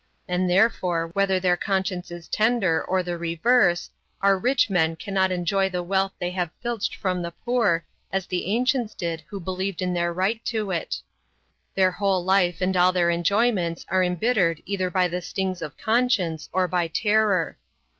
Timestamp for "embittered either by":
14.03-15.07